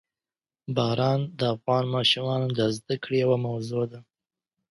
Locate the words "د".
1.39-1.41, 2.57-2.59